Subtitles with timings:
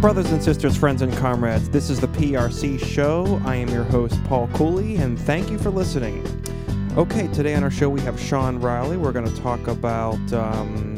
[0.00, 3.38] Brothers and sisters, friends and comrades, this is the PRC show.
[3.44, 6.24] I am your host, Paul Cooley, and thank you for listening.
[6.96, 8.96] Okay, today on our show we have Sean Riley.
[8.96, 10.96] We're going to talk about um,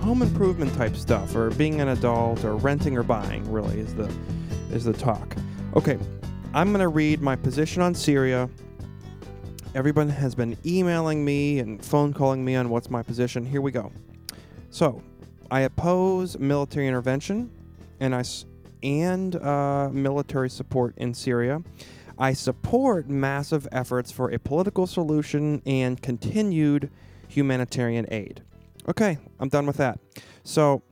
[0.00, 3.44] home improvement type stuff, or being an adult, or renting or buying.
[3.52, 4.10] Really, is the
[4.72, 5.36] is the talk.
[5.76, 5.98] Okay,
[6.54, 8.48] I'm going to read my position on Syria.
[9.74, 13.44] Everyone has been emailing me and phone calling me on what's my position.
[13.44, 13.92] Here we go.
[14.70, 15.02] So,
[15.50, 17.50] I oppose military intervention
[18.00, 18.24] and I
[18.82, 21.62] and uh, military support in Syria.
[22.18, 26.90] I support massive efforts for a political solution and continued
[27.28, 28.42] humanitarian aid.
[28.88, 29.98] Okay, I'm done with that.
[30.42, 30.82] So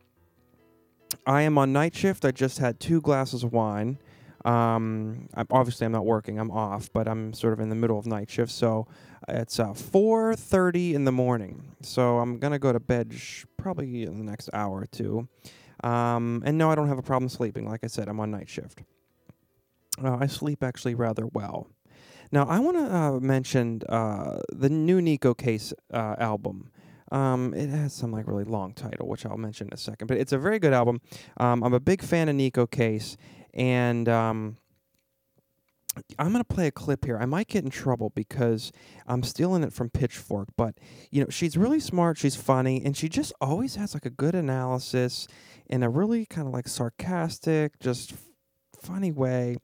[1.26, 2.24] I am on night shift.
[2.24, 3.98] I just had two glasses of wine.
[4.44, 6.38] Um, I'm, obviously, I'm not working.
[6.38, 8.52] I'm off, but I'm sort of in the middle of night shift.
[8.52, 8.86] So
[9.26, 11.74] it's uh, 4:30 in the morning.
[11.82, 15.28] So I'm gonna go to bed sh- probably in the next hour or two.
[15.82, 17.68] Um, and no, I don't have a problem sleeping.
[17.68, 18.82] Like I said, I'm on night shift.
[20.02, 21.68] Uh, I sleep actually rather well.
[22.30, 26.70] Now, I want to uh, mention uh, the new Neko Case uh, album.
[27.10, 30.18] Um, it has some like really long title, which I'll mention in a second, but
[30.18, 31.00] it's a very good album.
[31.38, 33.16] Um, I'm a big fan of Neko Case,
[33.54, 34.58] and um,
[36.18, 37.18] I'm gonna play a clip here.
[37.18, 38.72] I might get in trouble because
[39.06, 40.74] I'm stealing it from Pitchfork, but
[41.10, 44.34] you know she's really smart, she's funny, and she just always has like a good
[44.34, 45.26] analysis
[45.66, 48.18] in a really kind of like sarcastic, just f-
[48.80, 49.56] funny way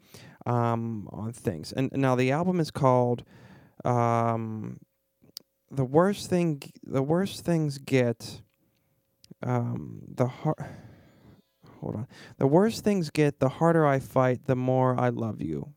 [0.47, 1.73] um, on things.
[1.73, 3.25] And now the album is called
[3.85, 4.79] um,
[5.71, 8.43] "The Worst Thing." The worst things get
[9.43, 10.57] um, the har-
[11.81, 12.07] Hold on.
[12.39, 15.75] The worse things get, the harder I fight, the more I love you.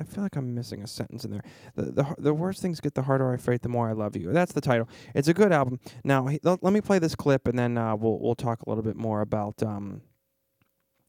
[0.00, 1.42] I feel like I'm missing a sentence in there.
[1.76, 4.32] The the the worse things get, the harder I fight, the more I love you.
[4.32, 4.88] That's the title.
[5.14, 5.78] It's a good album.
[6.04, 8.82] Now he, let, me play this clip, and then uh, we'll we'll talk a little
[8.82, 10.00] bit more about um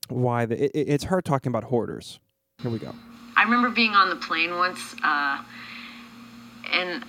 [0.10, 2.20] why the it- it's her talking about hoarders.
[2.62, 2.94] Here we go.
[3.38, 5.42] I remember being on the plane once, uh,
[6.70, 7.06] and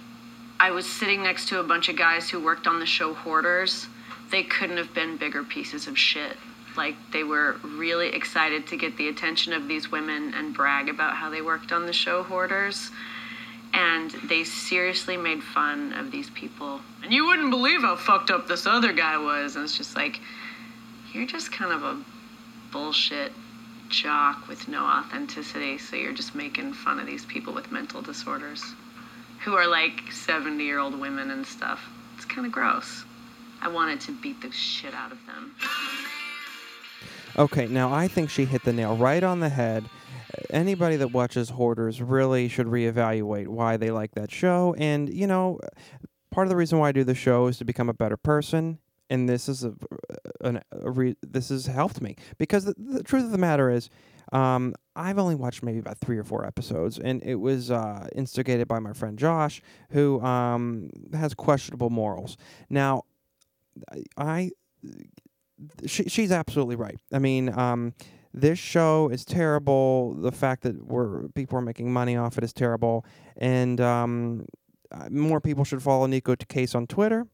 [0.60, 3.88] I was sitting next to a bunch of guys who worked on the show Hoarders.
[4.30, 6.36] They couldn't have been bigger pieces of shit.
[6.76, 11.16] Like, they were really excited to get the attention of these women and brag about
[11.16, 12.90] how they worked on the show Hoarders.
[13.74, 16.80] And they seriously made fun of these people.
[17.02, 19.56] And you wouldn't believe how fucked up this other guy was.
[19.56, 20.20] And it's just like,
[21.12, 22.02] you're just kind of a
[22.70, 23.32] bullshit
[23.88, 25.78] jock with no authenticity.
[25.78, 28.64] So you're just making fun of these people with mental disorders
[29.44, 31.80] who are like 70 year old women and stuff.
[32.16, 33.04] It's kind of gross.
[33.60, 35.54] I wanted to beat the shit out of them.
[37.38, 39.84] Okay, now I think she hit the nail right on the head.
[40.50, 44.74] Anybody that watches Hoarders really should reevaluate why they like that show.
[44.76, 45.58] And, you know,
[46.30, 48.78] part of the reason why I do the show is to become a better person.
[49.08, 49.74] And this is a,
[50.42, 53.88] an, a re, this has helped me because the, the truth of the matter is,
[54.32, 58.68] um, I've only watched maybe about three or four episodes, and it was uh, instigated
[58.68, 59.60] by my friend Josh,
[59.90, 62.38] who um, has questionable morals.
[62.70, 63.02] Now,
[64.16, 64.52] I
[65.86, 66.98] she, she's absolutely right.
[67.12, 67.94] I mean, um,
[68.34, 70.14] this show is terrible.
[70.14, 73.04] The fact that we're people are making money off it is terrible,
[73.36, 74.46] and um,
[75.10, 77.26] more people should follow Neko Case on Twitter.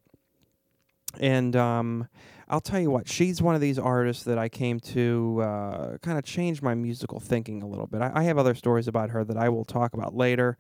[1.21, 2.09] And um,
[2.49, 6.19] I'll tell you what, she's one of these artists that I came to uh, kind
[6.19, 8.03] of change my musical thinking a little bit.
[8.03, 10.59] I, I have other stories about her that I will talk about later.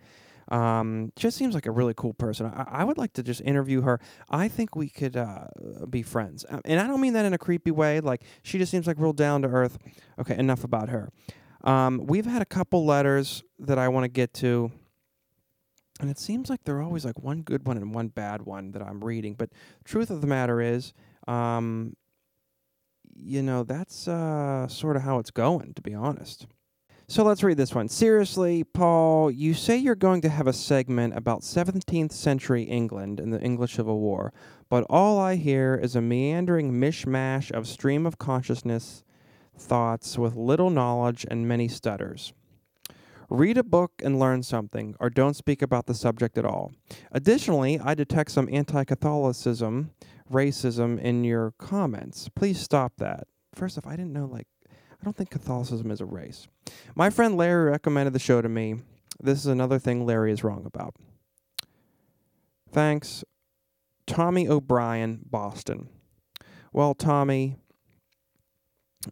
[0.51, 2.47] Um, just seems like a really cool person.
[2.47, 4.01] I, I would like to just interview her.
[4.31, 5.49] I think we could uh,
[5.91, 8.01] be friends, Uh, and I don't mean that in a creepy way.
[8.01, 9.79] Like she just seems like real down to earth.
[10.19, 11.11] Okay, enough about her.
[11.65, 14.71] Um, we've had a couple letters that I want to get to,
[16.01, 18.83] and it seems like they're always like one good one and one bad one that
[18.83, 19.35] I'm reading.
[19.35, 19.51] But
[19.85, 20.95] truth of the matter is,
[21.27, 21.97] um,
[23.15, 26.47] you know, that's uh, sort of how it's going, to be honest.
[27.11, 27.89] So let's read this one.
[27.89, 33.32] Seriously, Paul, you say you're going to have a segment about 17th century England and
[33.32, 34.31] the English Civil War,
[34.69, 39.05] but all I hear is a meandering mishmash of stream of consciousness
[39.56, 42.35] thoughts with little knowledge and many stutters.
[43.31, 46.73] Read a book and learn something, or don't speak about the subject at all.
[47.11, 49.93] Additionally, I detect some anti Catholicism,
[50.31, 52.29] racism in your comments.
[52.29, 53.29] Please stop that.
[53.55, 54.47] First off, I didn't know, like,
[55.00, 56.49] I don't think Catholicism is a race.
[56.95, 58.77] My friend Larry recommended the show to me.
[59.21, 60.95] This is another thing Larry is wrong about.
[62.71, 63.25] Thanks,
[64.06, 65.89] Tommy O'Brien, Boston.
[66.73, 67.56] Well, Tommy,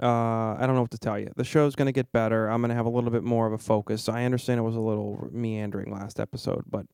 [0.03, 1.31] uh, I don't know what to tell you.
[1.37, 2.49] The show's going to get better.
[2.49, 4.09] I'm going to have a little bit more of a focus.
[4.09, 6.87] I understand it was a little meandering last episode, but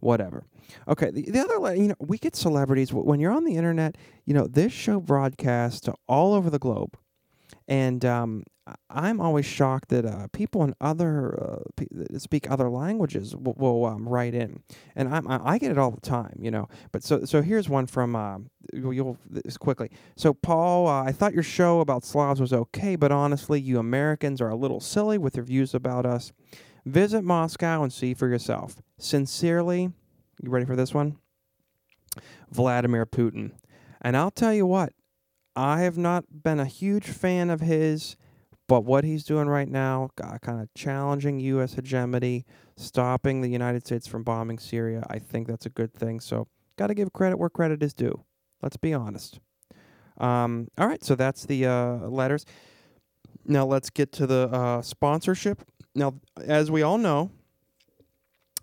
[0.00, 0.44] whatever.
[0.86, 2.92] Okay, the, the other, you know, we get celebrities.
[2.92, 6.96] When you're on the internet, you know, this show broadcasts to all over the globe.
[7.66, 8.44] And um,
[8.88, 13.54] I'm always shocked that uh, people in other uh, pe- that speak other languages will,
[13.56, 14.62] will um, write in,
[14.96, 16.68] and I'm, I I get it all the time, you know.
[16.92, 18.38] But so so here's one from uh,
[18.72, 19.90] you'll, you'll this quickly.
[20.16, 24.40] So Paul, uh, I thought your show about Slavs was okay, but honestly, you Americans
[24.40, 26.32] are a little silly with your views about us.
[26.86, 28.82] Visit Moscow and see for yourself.
[28.98, 29.90] Sincerely,
[30.42, 31.18] you ready for this one?
[32.50, 33.52] Vladimir Putin.
[34.00, 34.92] And I'll tell you what,
[35.56, 38.16] I have not been a huge fan of his,
[38.66, 41.74] but what he's doing right now, kind of challenging U.S.
[41.74, 42.44] hegemony,
[42.76, 46.20] stopping the United States from bombing Syria, I think that's a good thing.
[46.20, 48.24] So, got to give credit where credit is due.
[48.62, 49.38] Let's be honest.
[50.18, 52.46] Um, all right, so that's the uh, letters.
[53.44, 55.62] Now, let's get to the uh, sponsorship.
[55.94, 56.14] Now,
[56.44, 57.30] as we all know,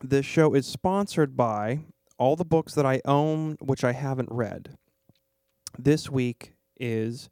[0.04, 1.82] this show is sponsored by
[2.18, 4.76] all the books that I own, which I haven't read.
[5.78, 7.30] This week is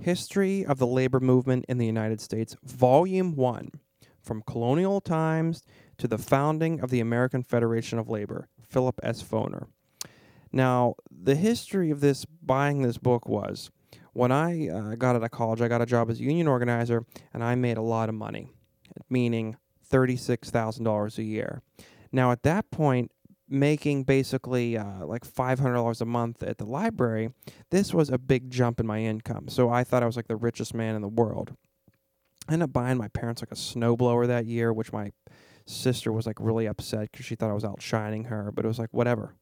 [0.00, 3.70] History of the Labor Movement in the United States, Volume 1,
[4.20, 5.62] from colonial times
[5.98, 9.22] to the founding of the American Federation of Labor, Philip S.
[9.22, 9.66] Foner.
[10.50, 13.70] Now, the history of this buying this book was
[14.12, 17.04] when I uh, got out of college, I got a job as a union organizer
[17.32, 18.48] and I made a lot of money,
[19.08, 19.56] meaning
[19.88, 21.62] $36,000 a year.
[22.10, 23.11] Now, at that point,
[23.52, 27.30] making basically uh, like $500 a month at the library,
[27.70, 29.48] this was a big jump in my income.
[29.48, 31.54] So I thought I was like the richest man in the world.
[32.48, 35.12] I ended up buying my parents like a snowblower that year, which my
[35.66, 38.50] sister was like really upset because she thought I was outshining her.
[38.50, 39.36] But it was like, whatever.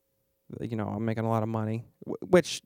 [0.61, 2.61] You know, I'm making a lot of money, which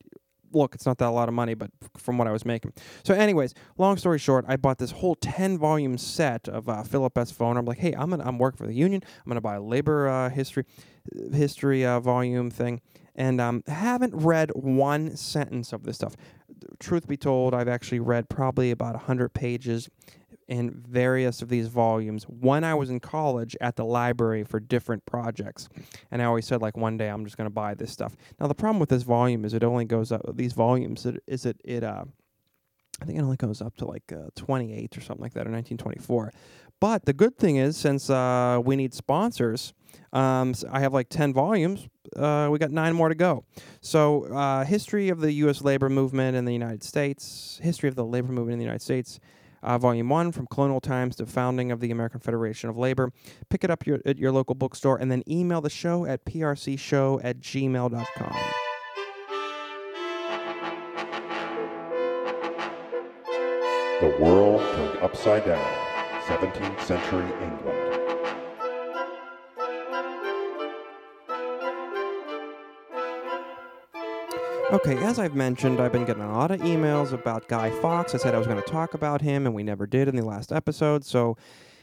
[0.54, 2.72] look, it's not that a lot of money, but from what I was making.
[3.04, 7.16] So, anyways, long story short, I bought this whole ten volume set of uh, Philip
[7.18, 7.32] S.
[7.32, 7.58] Foner.
[7.58, 9.02] I'm like, hey, I'm gonna I'm working for the union.
[9.04, 10.64] I'm gonna buy a labor uh, history
[11.32, 12.80] history uh, volume thing,
[13.14, 16.16] and um, haven't read one sentence of this stuff.
[16.78, 19.88] Truth be told, I've actually read probably about hundred pages
[20.49, 25.05] in various of these volumes when I was in college at the library for different
[25.06, 25.69] projects.
[26.11, 28.17] And I always said like one day I'm just going to buy this stuff.
[28.41, 31.46] Now the problem with this volume is it only goes up these volumes it, is
[31.46, 32.05] it it uh
[33.00, 35.50] I think it only goes up to like uh, 28 or something like that or
[35.50, 36.32] 1924.
[36.79, 39.75] But the good thing is since uh, we need sponsors
[40.12, 41.88] um, so I have like 10 volumes.
[42.14, 43.44] Uh, we got nine more to go.
[43.81, 45.62] So, uh, history of the U.S.
[45.62, 49.19] labor movement in the United States, history of the labor movement in the United States,
[49.64, 53.11] uh, Volume 1, from colonial times to founding of the American Federation of Labor.
[53.49, 57.20] Pick it up your, at your local bookstore and then email the show at prcshow
[57.25, 58.37] at gmail.com.
[64.00, 65.64] The world turned upside down.
[66.26, 67.94] 17th century England.
[74.75, 78.12] Okay, as I've mentioned, I've been getting a lot of emails about Guy Fawkes.
[78.12, 80.25] I said I was going to talk about him, and we never did in the
[80.25, 81.37] last episode, so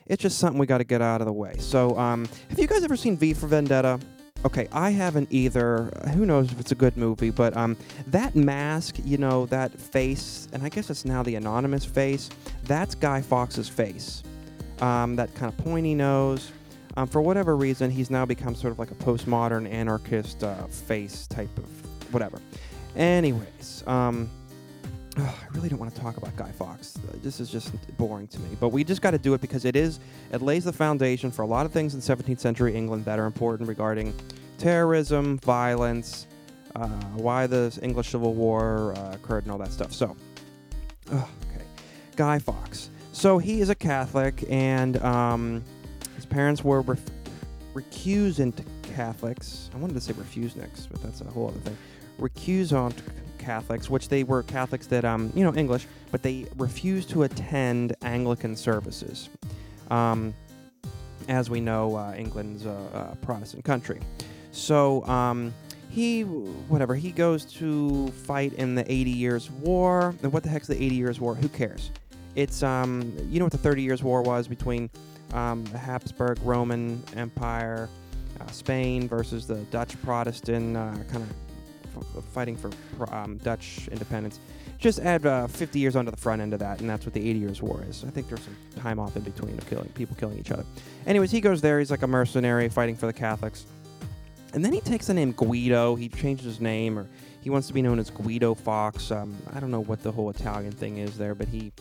[0.08, 1.56] it's just something we got to get out of the way.
[1.58, 3.98] So, um, have you guys ever seen V for Vendetta?
[4.44, 5.86] Okay, I haven't either.
[6.16, 7.78] Who knows if it's a good movie, but um,
[8.08, 12.30] that mask, you know, that face, and I guess it's now the anonymous face,
[12.66, 14.22] that's Guy Fawkes's face.
[14.82, 16.52] Um, that kind of pointy nose.
[16.98, 21.26] Um, for whatever reason, he's now become sort of like a postmodern anarchist uh, face
[21.28, 22.42] type of whatever.
[22.96, 24.30] Anyways, um,
[25.18, 26.98] ugh, I really don't want to talk about Guy Fawkes.
[26.98, 28.58] Uh, This is just boring to me.
[28.60, 30.00] But we just got to do it because it is
[30.32, 33.26] it lays the foundation for a lot of things in 17th century England that are
[33.26, 34.14] important regarding
[34.58, 36.28] terrorism, violence,
[36.76, 39.94] uh, why the English Civil War uh, occurred, and all that stuff.
[39.94, 40.16] So,
[41.12, 41.66] ugh, okay,
[42.16, 42.90] Guy Fawkes.
[43.14, 45.64] So he is a Catholic, and um,
[46.16, 47.00] his parents were ref-
[47.74, 49.70] recusant Catholics.
[49.74, 51.78] I wanted to say refuseniks, but that's a whole other thing.
[52.22, 52.96] Recusant
[53.38, 57.96] Catholics, which they were Catholics that, um, you know, English, but they refused to attend
[58.04, 59.30] Anglican services.
[59.90, 60.34] Um,
[61.28, 64.00] as we know, uh, England's a, a Protestant country.
[64.52, 65.54] So um,
[65.90, 70.16] he, whatever, he goes to fight in the 80 Years' War.
[70.24, 71.36] And what the heck's the 80 Years' War?
[71.36, 71.92] Who cares?
[72.36, 74.90] It's, um, you know what the 30 Years' War was between
[75.34, 77.90] um, the Habsburg Roman Empire,
[78.40, 81.34] uh, Spain versus the Dutch Protestant, uh, kind of
[81.98, 82.72] f- fighting for
[83.14, 84.40] um, Dutch independence.
[84.78, 87.30] Just add uh, 50 years onto the front end of that, and that's what the
[87.30, 88.04] 80 Years' War is.
[88.04, 90.66] I think there's some time off in between of killing people killing each other.
[91.06, 91.80] Anyways, he goes there.
[91.80, 93.66] He's like a mercenary fighting for the Catholics.
[94.54, 95.96] And then he takes the name Guido.
[95.96, 97.08] He changes his name, or
[97.42, 99.12] he wants to be known as Guido Fawkes.
[99.12, 101.72] Um, I don't know what the whole Italian thing is there, but he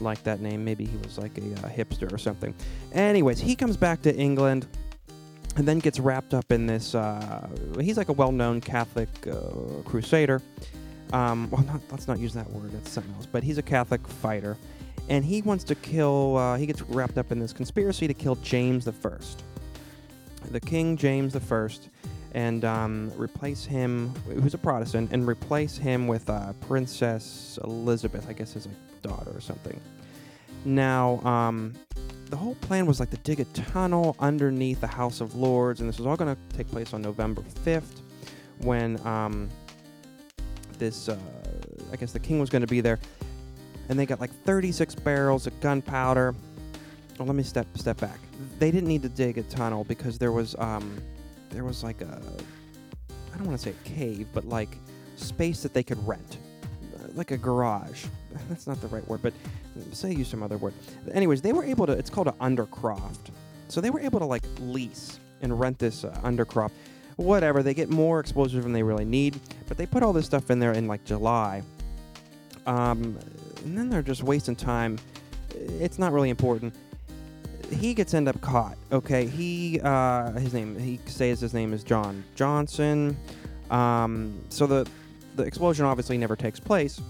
[0.00, 0.64] liked that name.
[0.64, 2.54] Maybe he was like a uh, hipster or something.
[2.92, 4.66] Anyways, he comes back to England
[5.58, 6.94] and then gets wrapped up in this.
[6.94, 7.48] Uh,
[7.80, 10.40] he's like a well-known Catholic uh, crusader.
[11.12, 12.70] Um, well, not let's not use that word.
[12.70, 13.26] That's something else.
[13.26, 14.56] But he's a Catholic fighter,
[15.08, 16.36] and he wants to kill.
[16.36, 19.42] Uh, he gets wrapped up in this conspiracy to kill James the First,
[20.50, 21.88] the King James the First,
[22.34, 28.32] and um, replace him, who's a Protestant, and replace him with uh, Princess Elizabeth, I
[28.32, 29.80] guess his like daughter or something.
[30.64, 31.74] Now, um,
[32.30, 35.88] the whole plan was like to dig a tunnel underneath the House of Lords, and
[35.88, 38.02] this was all going to take place on November 5th,
[38.58, 39.48] when um,
[40.78, 41.18] this, uh,
[41.92, 42.98] I guess the king was going to be there,
[43.88, 46.34] and they got like 36 barrels of gunpowder.
[47.18, 48.20] Well, let me step step back.
[48.58, 51.02] They didn't need to dig a tunnel because there was um,
[51.50, 52.22] there was like a,
[53.32, 54.78] I don't want to say a cave, but like
[55.16, 56.38] space that they could rent,
[57.14, 58.04] like a garage.
[58.48, 59.32] That's not the right word, but
[59.92, 60.74] say use some other word.
[61.12, 61.92] Anyways, they were able to.
[61.92, 63.30] It's called an undercroft.
[63.68, 66.72] So they were able to like lease and rent this uh, undercroft.
[67.16, 70.50] Whatever, they get more explosives than they really need, but they put all this stuff
[70.50, 71.62] in there in like July.
[72.66, 73.18] Um,
[73.64, 74.98] and then they're just wasting time.
[75.54, 76.74] It's not really important.
[77.72, 78.76] He gets end up caught.
[78.92, 83.16] Okay, he uh, his name he says his name is John Johnson.
[83.70, 84.88] Um, so the
[85.36, 87.00] the explosion obviously never takes place,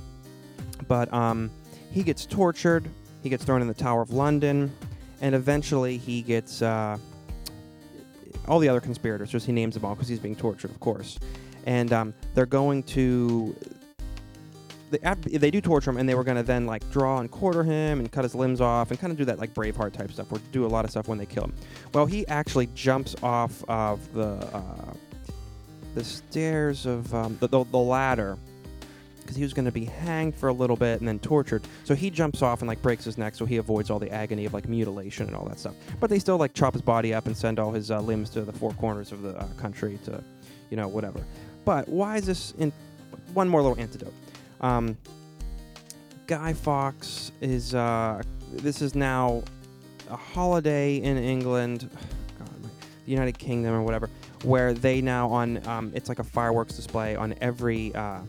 [0.88, 1.50] but um,
[1.92, 2.88] he gets tortured.
[3.22, 4.72] He gets thrown in the Tower of London,
[5.20, 6.96] and eventually he gets uh,
[8.46, 9.30] all the other conspirators.
[9.30, 11.18] Just he names them all because he's being tortured, of course.
[11.66, 13.54] And um, they're going to
[14.90, 17.62] they, they do torture him, and they were going to then like draw and quarter
[17.62, 20.32] him and cut his limbs off and kind of do that like Braveheart type stuff,
[20.32, 21.54] or do a lot of stuff when they kill him.
[21.92, 24.92] Well, he actually jumps off of the uh,
[25.94, 28.38] the stairs of um, the, the, the ladder
[29.28, 31.62] because he was going to be hanged for a little bit and then tortured.
[31.84, 34.46] So he jumps off and like breaks his neck, so he avoids all the agony
[34.46, 35.74] of like mutilation and all that stuff.
[36.00, 38.40] But they still like chop his body up and send all his uh, limbs to
[38.40, 40.24] the four corners of the uh, country to,
[40.70, 41.22] you know, whatever.
[41.66, 42.52] But why is this?
[42.52, 42.72] In
[43.34, 44.14] one more little antidote.
[44.62, 44.96] Um,
[46.26, 47.74] Guy Fawkes is.
[47.74, 49.42] Uh, this is now
[50.08, 51.90] a holiday in England,
[52.38, 54.08] God, the United Kingdom or whatever,
[54.44, 55.66] where they now on.
[55.68, 57.94] Um, it's like a fireworks display on every.
[57.94, 58.20] Uh,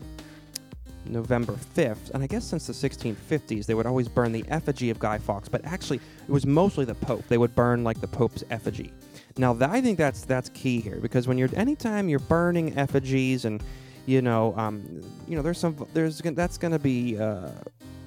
[1.06, 4.98] November 5th, and I guess since the 1650s, they would always burn the effigy of
[4.98, 7.26] Guy Fawkes, but actually, it was mostly the Pope.
[7.28, 8.92] They would burn like the Pope's effigy.
[9.36, 13.62] Now, I think that's that's key here because when you're anytime you're burning effigies and
[14.06, 17.50] you know, um, you know, there's some there's that's going to be uh,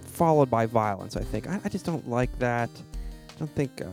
[0.06, 1.16] followed by violence.
[1.16, 2.70] I think I, I, just don't like that.
[3.30, 3.88] I don't think uh,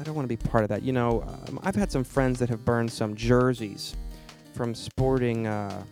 [0.00, 0.82] I don't want to be part of that.
[0.82, 3.96] You know, um, I've had some friends that have burned some jerseys
[4.52, 5.82] from sporting uh,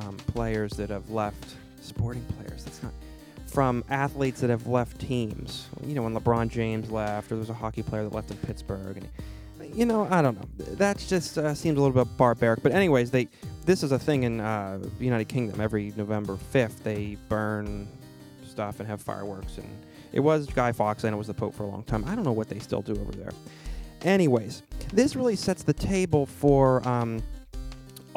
[0.00, 1.56] um, players that have left.
[1.80, 2.64] Sporting players.
[2.64, 2.92] That's not
[3.46, 5.66] from athletes that have left teams.
[5.84, 8.36] You know, when LeBron James left, or there was a hockey player that left in
[8.38, 9.08] Pittsburgh, and
[9.74, 10.74] you know, I don't know.
[10.74, 12.62] That just uh, seems a little bit barbaric.
[12.62, 13.28] But anyways, they
[13.64, 15.60] this is a thing in uh, the United Kingdom.
[15.60, 17.88] Every November fifth, they burn
[18.46, 19.58] stuff and have fireworks.
[19.58, 19.68] And
[20.12, 22.04] it was Guy Fawkes, and it was the Pope for a long time.
[22.06, 23.30] I don't know what they still do over there.
[24.02, 24.62] Anyways,
[24.92, 27.22] this really sets the table for um,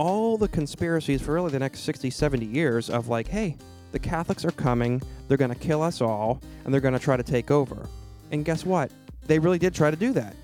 [0.01, 3.55] all the conspiracies for really the next 60, 70 years of like, hey,
[3.91, 7.15] the Catholics are coming, they're going to kill us all, and they're going to try
[7.15, 7.87] to take over.
[8.31, 8.91] And guess what?
[9.27, 10.35] They really did try to do that.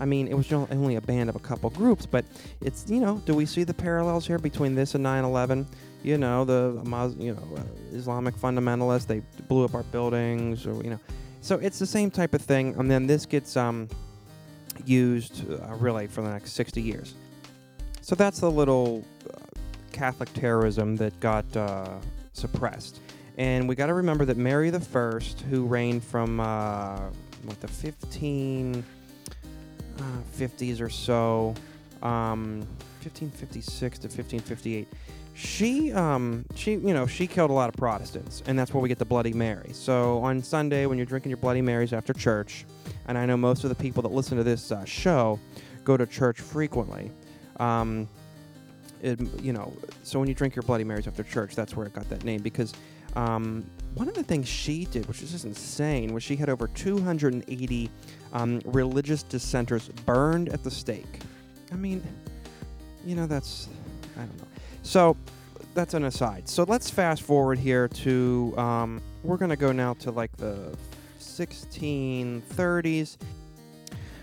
[0.00, 2.24] I mean, it was only a band of a couple groups, but
[2.60, 5.66] it's you know, do we see the parallels here between this and 9/11?
[6.02, 6.82] You know, the
[7.16, 10.98] you know uh, Islamic fundamentalists they blew up our buildings, or you know,
[11.40, 12.74] so it's the same type of thing.
[12.76, 13.88] And then this gets um,
[14.84, 17.14] used uh, really for the next 60 years.
[18.04, 19.38] So that's the little uh,
[19.90, 21.88] Catholic terrorism that got uh,
[22.34, 23.00] suppressed.
[23.38, 27.00] And we got to remember that Mary the First, who reigned from uh,
[27.44, 28.84] what the 15
[30.36, 31.54] 50s uh, or so,
[32.02, 32.60] um,
[33.00, 34.86] 1556 to 1558.
[35.32, 38.90] She, um, she, you know, she killed a lot of Protestants, and that's where we
[38.90, 39.70] get the Bloody Mary.
[39.72, 42.66] So on Sunday, when you're drinking your Bloody Marys after church,
[43.06, 45.40] and I know most of the people that listen to this uh, show
[45.84, 47.10] go to church frequently.
[47.60, 48.08] Um,
[49.02, 51.92] it, you know, so when you drink your Bloody Marys after church, that's where it
[51.92, 52.72] got that name because
[53.16, 56.68] um, one of the things she did, which is just insane, was she had over
[56.68, 57.90] 280
[58.32, 61.20] um, religious dissenters burned at the stake.
[61.72, 62.02] I mean,
[63.04, 63.68] you know, that's,
[64.16, 64.46] I don't know.
[64.82, 65.16] So
[65.74, 66.48] that's an aside.
[66.48, 70.76] So let's fast forward here to, um, we're going to go now to like the
[71.20, 73.16] 1630s.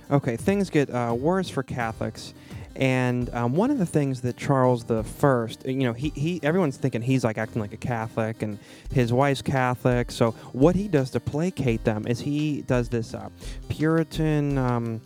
[0.10, 2.34] Okay, things get uh, worse for Catholics
[2.76, 6.78] and um, one of the things that Charles the First, you know, he, he everyone's
[6.78, 8.58] thinking he's like acting like a Catholic, and
[8.94, 10.12] his wife's Catholic.
[10.12, 13.30] So what he does to placate them is he does this uh,
[13.70, 14.58] Puritan.
[14.58, 15.02] Um,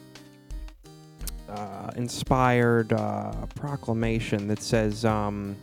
[1.47, 5.55] uh, inspired uh, proclamation that says um,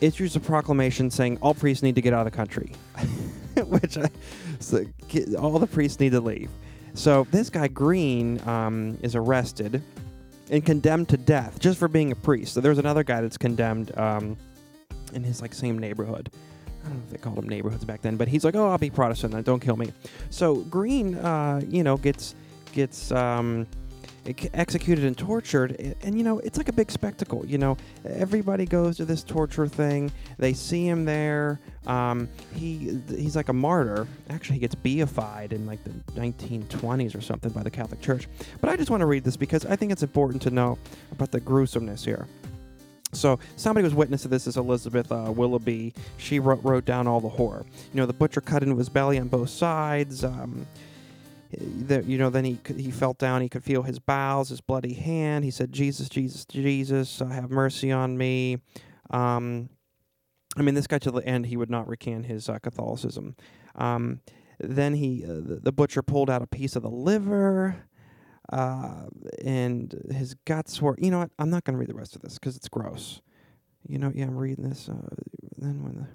[0.00, 2.72] issues a proclamation saying all priests need to get out of the country,
[3.66, 4.08] which I,
[4.58, 4.84] so,
[5.38, 6.50] all the priests need to leave.
[6.94, 9.82] So this guy Green um, is arrested
[10.50, 12.54] and condemned to death just for being a priest.
[12.54, 14.36] So there's another guy that's condemned um,
[15.12, 16.30] in his like same neighborhood.
[16.84, 18.78] I don't know if they called them neighborhoods back then, but he's like, "Oh, I'll
[18.78, 19.92] be Protestant, don't kill me."
[20.30, 22.34] So Green, uh, you know, gets
[22.72, 23.66] gets um,
[24.26, 27.44] executed and tortured, and, you know, it's like a big spectacle.
[27.46, 30.12] You know, everybody goes to this torture thing.
[30.38, 31.60] They see him there.
[31.86, 34.06] Um, he he's like a martyr.
[34.30, 38.28] Actually, he gets beatified in like the 1920s or something by the Catholic Church.
[38.60, 40.78] But I just want to read this because I think it's important to know
[41.10, 42.26] about the gruesomeness here.
[43.14, 45.92] So somebody was witness to this is Elizabeth uh, Willoughby.
[46.16, 47.66] She wrote, wrote down all the horror.
[47.92, 50.24] You know, the butcher cut into his belly on both sides.
[50.24, 50.66] Um,
[51.60, 53.42] you know, then he he felt down.
[53.42, 55.44] He could feel his bowels, his bloody hand.
[55.44, 58.58] He said, "Jesus, Jesus, Jesus, have mercy on me."
[59.10, 59.68] Um,
[60.56, 63.36] I mean, this guy to the end, he would not recant his uh, Catholicism.
[63.74, 64.20] Um,
[64.60, 67.76] then he, uh, the, the butcher pulled out a piece of the liver,
[68.52, 69.06] uh,
[69.44, 70.96] and his guts were.
[70.98, 71.30] You know what?
[71.38, 73.20] I'm not going to read the rest of this because it's gross.
[73.86, 74.88] You know, yeah, I'm reading this.
[74.88, 75.08] Uh,
[75.58, 76.06] then when the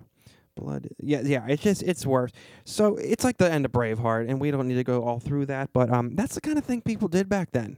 [0.58, 2.32] blood, yeah, yeah, it's just it's worse.
[2.66, 5.46] So it's like the end of Braveheart, and we don't need to go all through
[5.48, 5.72] that.
[5.74, 7.78] But um, that's the kind of thing people did back then.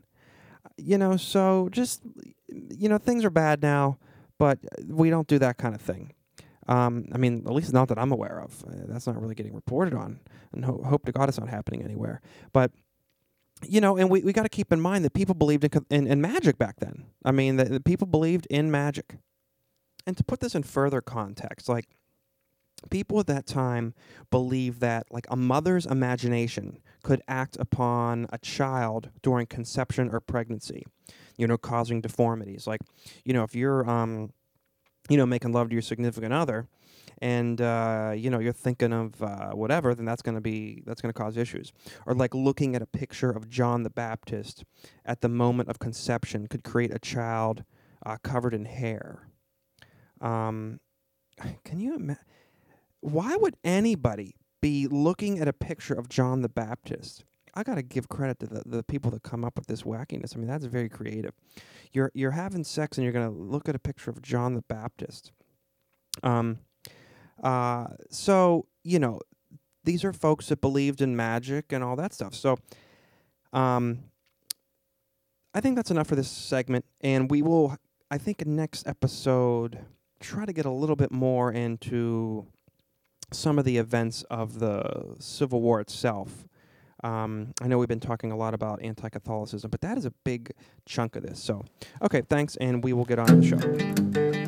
[0.77, 2.01] You know, so just
[2.47, 3.97] you know, things are bad now,
[4.37, 6.13] but we don't do that kind of thing.
[6.67, 8.63] Um, I mean, at least not that I'm aware of.
[8.63, 10.19] Uh, that's not really getting reported on,
[10.53, 12.21] and ho- hope to God it's not happening anywhere.
[12.53, 12.71] But
[13.67, 16.07] you know, and we, we got to keep in mind that people believed in, in
[16.07, 17.05] in magic back then.
[17.25, 19.17] I mean, that people believed in magic.
[20.05, 21.85] And to put this in further context, like
[22.89, 23.93] people at that time
[24.31, 30.85] believed that like a mother's imagination could act upon a child during conception or pregnancy,
[31.37, 32.67] you know, causing deformities.
[32.67, 32.81] Like,
[33.23, 34.31] you know, if you're um
[35.09, 36.67] you know, making love to your significant other,
[37.21, 41.13] and uh, you know you're thinking of uh, whatever, then that's gonna be that's gonna
[41.13, 41.73] cause issues.
[42.05, 44.63] Or like looking at a picture of John the Baptist
[45.05, 47.63] at the moment of conception could create a child
[48.05, 49.27] uh, covered in hair.
[50.21, 50.79] Um,
[51.65, 52.23] can you imagine?
[53.01, 57.23] Why would anybody be looking at a picture of John the Baptist?
[57.53, 60.35] I gotta give credit to the, the people that come up with this wackiness.
[60.35, 61.33] I mean, that's very creative.
[61.91, 65.31] You're you're having sex and you're gonna look at a picture of John the Baptist.
[66.23, 66.59] Um,
[67.41, 69.19] uh, so you know,
[69.83, 72.35] these are folks that believed in magic and all that stuff.
[72.35, 72.57] So,
[73.53, 73.99] um,
[75.53, 77.75] I think that's enough for this segment, and we will.
[78.11, 79.79] I think in next episode
[80.19, 82.45] try to get a little bit more into
[83.31, 86.45] some of the events of the Civil War itself.
[87.03, 90.51] Um, I know we've been talking a lot about anti-Catholicism, but that is a big
[90.85, 91.41] chunk of this.
[91.41, 91.63] So,
[92.01, 94.38] okay, thanks, and we will get on the show.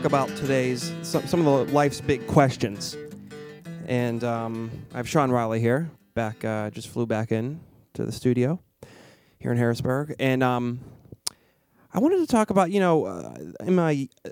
[0.00, 2.96] Talk about today's some, some of the life's big questions,
[3.86, 5.90] and um, I have Sean Riley here.
[6.14, 7.60] Back, uh, just flew back in
[7.92, 8.62] to the studio
[9.40, 10.80] here in Harrisburg, and um,
[11.92, 14.30] I wanted to talk about you know uh, in my uh,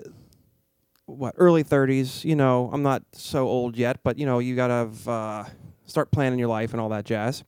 [1.05, 2.25] what early 30s.
[2.25, 5.43] You know, I'm not so old yet, but you know, you gotta have, uh,
[5.85, 7.43] start planning your life and all that jazz.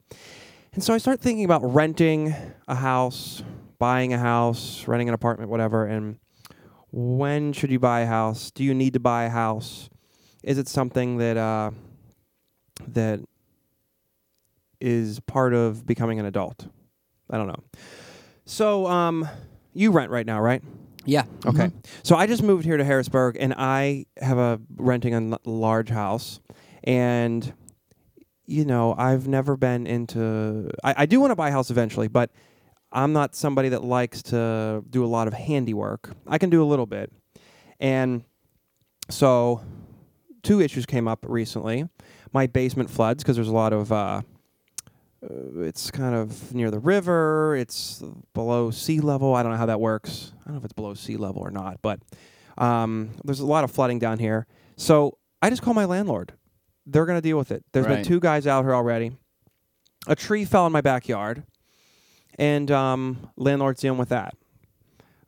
[0.74, 2.36] And so I start thinking about renting
[2.68, 3.42] a house,
[3.80, 6.20] buying a house, renting an apartment, whatever, and
[6.92, 8.52] when should you buy a house?
[8.52, 9.90] Do you need to buy a house?
[10.44, 11.72] Is it something that uh,
[12.88, 13.20] that
[14.80, 16.68] is part of becoming an adult?
[17.30, 17.64] I don't know.
[18.46, 19.28] So, um,
[19.74, 20.62] you rent right now, right?
[21.06, 21.24] Yeah.
[21.46, 21.68] Okay.
[21.68, 21.74] Mhm.
[22.04, 26.40] So I just moved here to Harrisburg, and I have a renting a large house,
[26.84, 27.54] and
[28.46, 30.70] you know I've never been into.
[30.84, 32.30] I, I do want to buy a house eventually, but
[32.92, 36.12] I'm not somebody that likes to do a lot of handiwork.
[36.28, 37.12] I can do a little bit,
[37.80, 38.24] and
[39.10, 39.62] so
[40.44, 41.88] two issues came up recently.
[42.34, 43.92] My basement floods because there's a lot of.
[43.92, 44.22] Uh,
[45.24, 47.56] uh, it's kind of near the river.
[47.56, 49.36] It's below sea level.
[49.36, 50.32] I don't know how that works.
[50.42, 52.00] I don't know if it's below sea level or not, but
[52.58, 54.48] um, there's a lot of flooding down here.
[54.78, 56.34] So I just call my landlord.
[56.88, 57.64] They're going to deal with it.
[57.72, 59.12] There's been two guys out here already.
[60.08, 61.44] A tree fell in my backyard,
[62.42, 64.36] and um, landlord's dealing with that.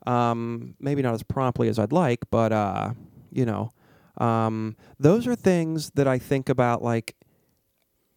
[0.04, 2.90] Um, maybe not as promptly as I'd like, but uh,
[3.30, 3.70] you know,
[4.18, 6.82] um, those are things that I think about.
[6.82, 7.14] Like,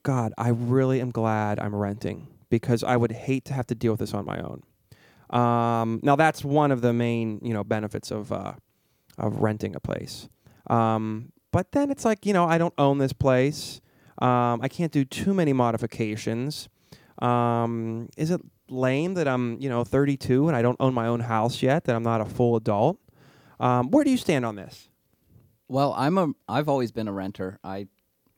[0.02, 3.94] God, I really am glad I'm renting because I would hate to have to deal
[3.94, 4.64] with this on my own.
[5.30, 8.54] Um, now that's one of the main you know benefits of uh,
[9.20, 10.28] of renting a place.
[10.72, 13.80] Um, but then it's like you know I don't own this place.
[14.20, 16.68] Um, I can't do too many modifications.
[17.20, 21.22] Um, is it lame that I'm you know 32 and I don't own my own
[21.22, 21.86] house yet?
[21.86, 23.00] That I'm not a full adult?
[23.60, 24.90] Um, where do you stand on this?
[25.68, 26.30] Well, I'm a.
[26.48, 27.60] I've always been a renter.
[27.64, 27.88] I,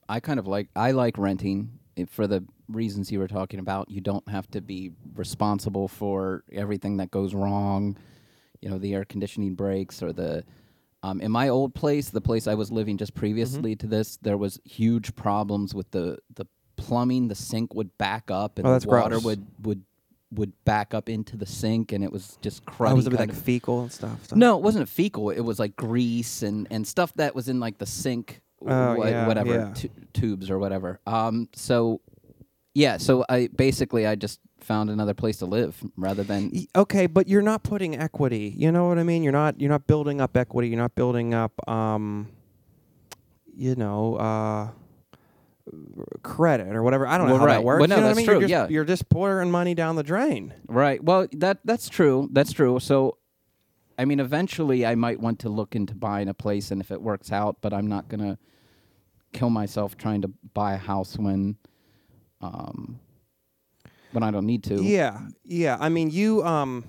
[0.08, 0.70] I kind of like.
[0.76, 3.92] I like renting eh, for the reasons you were talking about.
[3.92, 7.98] You don't have to be responsible for everything that goes wrong.
[8.62, 10.44] You know, the air conditioning breaks or the.
[11.02, 14.36] Um, in my old place, the place I was living just previously to this, there
[14.38, 16.46] was huge problems with the the
[16.78, 17.28] plumbing.
[17.28, 19.24] The sink would back up, and Oh, the water gross.
[19.24, 19.84] would would
[20.32, 22.92] would back up into the sink, and it was just cruddy.
[22.92, 24.24] Oh, was it like of- fecal and stuff?
[24.26, 24.38] stuff?
[24.38, 25.30] no, it wasn't a fecal.
[25.32, 29.06] It was like grease and, and stuff that was in like the sink, Oh, wha-
[29.08, 29.74] yeah, whatever yeah.
[29.74, 31.00] tu- tubes or whatever.
[31.08, 32.02] Um, so
[32.76, 37.28] yeah, so I basically I just found another place to live rather than Okay, but
[37.28, 38.54] you're not putting equity.
[38.56, 39.24] You know what I mean?
[39.24, 40.68] You're not you're not building up equity.
[40.70, 42.28] You're not building up um
[43.56, 44.70] you know, uh
[46.24, 47.06] credit or whatever.
[47.08, 47.80] I don't know Well, how that works.
[47.82, 48.26] Well, no, you know what I that's mean?
[48.26, 48.68] true, You're just, yeah.
[48.70, 50.54] you're just pouring money down the drain.
[50.68, 51.04] right.
[51.04, 52.30] Well, that that's true.
[52.32, 52.80] That's true.
[52.80, 53.18] So,
[53.98, 57.02] I mean, eventually I might want to look into buying a place, and if it
[57.02, 58.38] works out, but I'm not gonna
[59.34, 61.58] kill myself trying to buy a house when,
[62.42, 63.00] um,
[64.12, 64.82] when I don't need to.
[64.82, 65.20] Yeah.
[65.44, 65.78] Yeah.
[65.80, 66.84] I mean, you um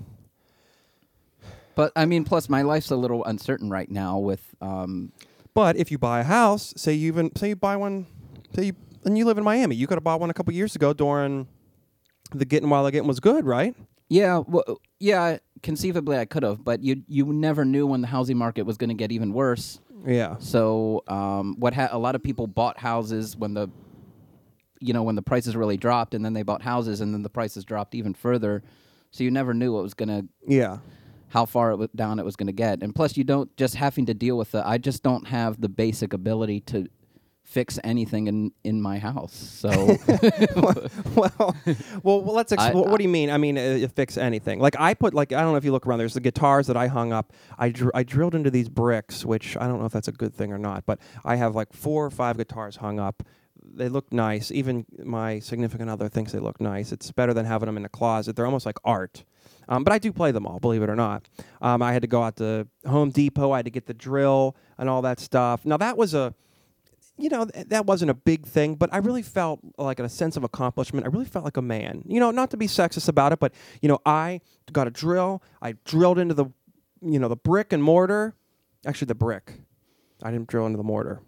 [1.74, 5.12] But I mean, plus my life's a little uncertain right now with um,
[5.54, 8.06] but if you buy a house, say you even say you buy one
[8.54, 8.72] say you
[9.04, 11.46] and you live in Miami, you could have bought one a couple years ago during
[12.34, 13.74] the getting while the getting was good, right?
[14.08, 18.36] Yeah, well, yeah, conceivably I could have, but you you never knew when the housing
[18.36, 19.80] market was going to get even worse.
[20.06, 20.36] Yeah.
[20.38, 23.68] So, um, what ha- a lot of people bought houses when the
[24.80, 27.28] you know when the prices really dropped, and then they bought houses, and then the
[27.30, 28.62] prices dropped even further.
[29.12, 30.78] So you never knew what was going to Yeah.
[31.28, 33.74] how far it was down it was going to get, and plus you don't just
[33.76, 34.66] having to deal with the.
[34.66, 36.86] I just don't have the basic ability to
[37.50, 39.34] fix anything in in my house.
[39.34, 39.68] So
[40.56, 40.88] well,
[42.02, 42.52] well, well, let's.
[42.52, 43.30] Ex- I- what, do you mean?
[43.30, 44.60] I mean, uh, fix anything.
[44.60, 45.98] Like I put, like I don't know if you look around.
[45.98, 47.32] There's the guitars that I hung up.
[47.58, 50.34] I dr- I drilled into these bricks, which I don't know if that's a good
[50.34, 50.86] thing or not.
[50.86, 53.22] But I have like four or five guitars hung up.
[53.72, 54.50] They look nice.
[54.50, 56.92] Even my significant other thinks they look nice.
[56.92, 58.34] It's better than having them in a closet.
[58.36, 59.24] They're almost like art.
[59.68, 61.28] Um, but I do play them all, believe it or not.
[61.62, 63.52] Um, I had to go out to Home Depot.
[63.52, 65.64] I had to get the drill and all that stuff.
[65.64, 66.34] Now that was a
[67.20, 70.36] you know, th- that wasn't a big thing, but I really felt like a sense
[70.36, 71.06] of accomplishment.
[71.06, 72.02] I really felt like a man.
[72.06, 74.40] You know, not to be sexist about it, but you know, I
[74.72, 75.42] got a drill.
[75.62, 76.46] I drilled into the,
[77.02, 78.34] you know, the brick and mortar.
[78.86, 79.54] Actually, the brick.
[80.22, 81.20] I didn't drill into the mortar,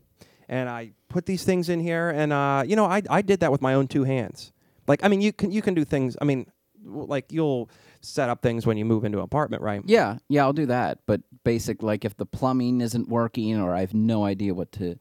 [0.49, 3.53] and I put these things in here, and uh, you know, I I did that
[3.53, 4.53] with my own two hands.
[4.87, 6.17] Like, I mean, you can you can do things.
[6.21, 6.47] I mean,
[6.85, 9.83] like you'll set up things when you move into an apartment, right?
[9.87, 10.99] Yeah, yeah, I'll do that.
[11.07, 14.99] But basic, like if the plumbing isn't working or I have no idea what to.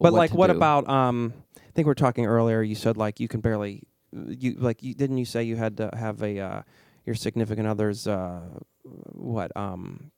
[0.00, 0.56] But what like, what do.
[0.56, 0.88] about?
[0.88, 2.62] Um, I think we were talking earlier.
[2.62, 5.90] You said like you can barely, you like you didn't you say you had to
[5.96, 6.62] have a uh,
[7.04, 8.42] your significant other's uh,
[8.82, 10.10] what um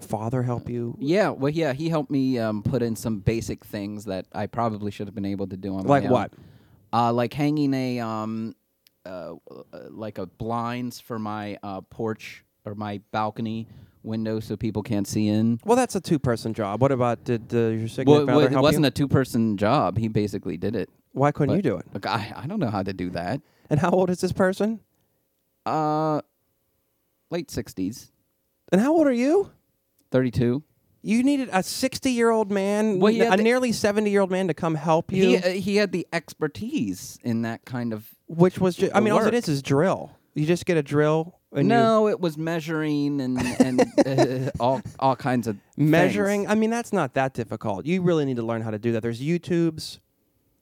[0.00, 0.96] father help you?
[0.98, 4.90] Yeah, well, yeah, he helped me um, put in some basic things that I probably
[4.90, 6.12] should have been able to do on Like my own.
[6.12, 6.32] what?
[6.92, 8.54] Uh, like hanging a um,
[9.04, 9.34] uh,
[9.90, 13.68] like a blinds for my uh, porch or my balcony
[14.06, 15.58] window so people can't see in.
[15.64, 16.80] Well, that's a two person job.
[16.80, 18.88] What about did uh, your Well, significant well, other it wasn't you?
[18.88, 19.98] a two-person job.
[19.98, 20.88] He basically did it.
[21.12, 21.86] Why couldn't but- you do it?
[21.92, 23.40] Look, I, I don't know how to do that.
[23.68, 24.80] And how old is this person?
[25.66, 26.20] Uh,
[27.30, 28.12] late sixties,
[28.70, 29.50] And how old are you?
[30.12, 30.62] thirty-two.
[31.02, 35.28] You needed a sixty-year-old man, Well, a the- nearly seventy-year-old man to come help you,
[35.30, 38.08] He uh, he had the expertise in that kind of.
[38.28, 40.12] which was ju- I mean, all it is is drill.
[40.34, 45.46] You just get a drill no, it was measuring and and uh, all all kinds
[45.46, 46.42] of measuring.
[46.42, 46.52] things.
[46.52, 47.86] I mean, that's not that difficult.
[47.86, 49.02] You really need to learn how to do that.
[49.02, 49.98] There's YouTubes.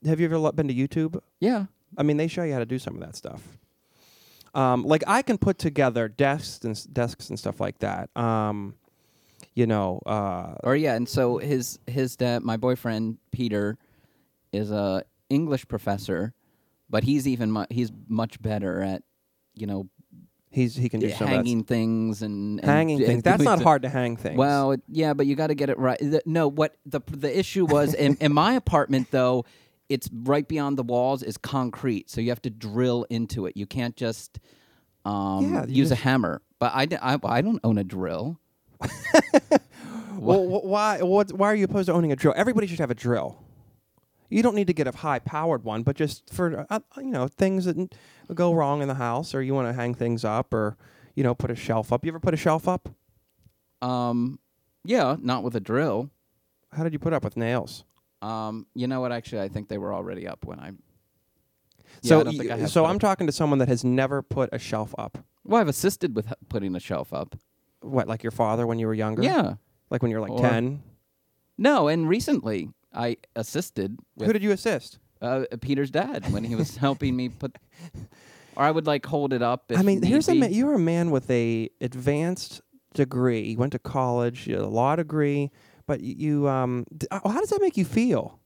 [0.05, 1.19] Have you ever been to YouTube?
[1.39, 1.65] Yeah,
[1.97, 3.41] I mean, they show you how to do some of that stuff.
[4.53, 8.09] Um, like I can put together desks and desks and stuff like that.
[8.15, 8.75] Um,
[9.53, 13.77] you know, uh, or yeah, and so his his dad, my boyfriend Peter,
[14.53, 16.33] is a English professor,
[16.89, 19.03] but he's even mu- he's much better at
[19.55, 19.87] you know
[20.55, 23.23] he's he can do some of hanging things and, and hanging d- things.
[23.23, 24.37] That's not hard to hang things.
[24.37, 25.99] Well, it, yeah, but you got to get it right.
[25.99, 29.45] The- no, what the the issue was in, in my apartment though,
[29.89, 33.57] it's right beyond the walls is concrete, so you have to drill into it.
[33.57, 34.39] You can't just
[35.03, 36.41] um, Yeah, use a hammer.
[36.57, 36.87] But I
[37.23, 38.39] I don't own a drill.
[40.17, 42.33] well, why what, why are you opposed to owning a drill?
[42.35, 43.44] Everybody should have a drill.
[44.29, 47.11] You don't need to get a high powered one, but just for uh, uh, you
[47.11, 47.93] know things that
[48.33, 50.77] go wrong in the house, or you want to hang things up, or
[51.15, 52.03] you know, put a shelf up.
[52.05, 52.89] You ever put a shelf up?
[53.81, 54.39] Um,
[54.83, 56.09] yeah, not with a drill.
[56.71, 57.83] How did you put up with nails?
[58.21, 59.11] Um, you know what?
[59.11, 60.71] Actually, I think they were already up when I.
[62.01, 64.21] Yeah, so I don't think y- I so I'm talking to someone that has never
[64.21, 65.19] put a shelf up.
[65.43, 67.35] Well, I've assisted with h- putting a shelf up.
[67.81, 69.21] What, like your father when you were younger?
[69.21, 69.55] Yeah.
[69.89, 70.81] Like when you were like Or- 10?
[71.57, 74.99] No, and recently I assisted with Who did you assist?
[75.21, 77.55] uh, Peter's dad when he was helping me put.
[78.57, 79.69] Or I would like hold it up.
[79.75, 82.61] I mean, here's a man, you're a man with a advanced
[82.93, 83.41] degree.
[83.41, 85.51] You went to college, you had a law degree,
[85.87, 88.39] but you um d- uh, how does that make you feel?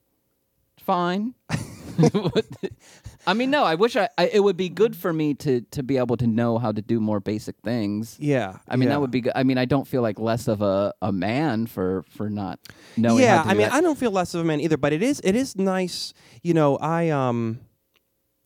[0.80, 1.34] fine.
[3.26, 3.64] I mean, no.
[3.64, 4.28] I wish I, I.
[4.32, 7.00] It would be good for me to to be able to know how to do
[7.00, 8.16] more basic things.
[8.18, 8.58] Yeah.
[8.68, 8.94] I mean, yeah.
[8.94, 9.32] that would be good.
[9.34, 12.60] I mean, I don't feel like less of a, a man for for not
[12.96, 13.22] knowing.
[13.22, 13.72] yeah, how to I mean, that.
[13.72, 16.14] I don't feel less of a man either, but it is it is nice.
[16.42, 17.60] You know, I um,